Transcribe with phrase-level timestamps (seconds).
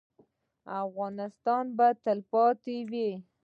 [0.83, 3.09] افغانستان به تلپاتې وي